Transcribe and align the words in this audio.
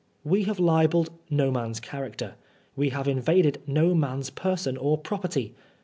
.We 0.23 0.45
have 0.45 0.57
libelled 0.59 1.11
no 1.29 1.51
man's 1.51 1.79
chiu^acter, 1.79 2.31
we 2.75 2.89
have 2.89 3.07
invaded 3.07 3.61
no 3.67 3.93
man's 3.93 4.31
person 4.31 4.75
or 4.75 4.97
property. 4.97 5.53